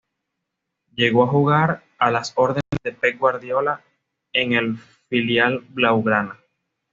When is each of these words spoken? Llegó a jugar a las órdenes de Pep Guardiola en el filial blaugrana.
Llegó 0.95 1.25
a 1.25 1.27
jugar 1.27 1.83
a 1.99 2.09
las 2.09 2.33
órdenes 2.35 2.63
de 2.83 2.91
Pep 2.91 3.19
Guardiola 3.19 3.83
en 4.33 4.53
el 4.53 4.77
filial 5.09 5.59
blaugrana. 5.69 6.39